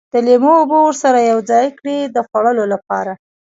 د 0.13 0.15
لیمو 0.27 0.53
اوبه 0.59 0.77
ورسره 0.83 1.19
یوځای 1.31 1.67
کړي 1.77 1.97
د 2.15 2.17
خوړلو 2.27 2.63
لپاره. 2.73 3.11